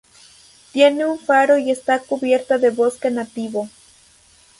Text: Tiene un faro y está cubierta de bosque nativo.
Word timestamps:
Tiene 0.71 1.05
un 1.05 1.19
faro 1.19 1.59
y 1.59 1.69
está 1.69 1.99
cubierta 1.99 2.57
de 2.57 2.71
bosque 2.71 3.11
nativo. 3.11 3.69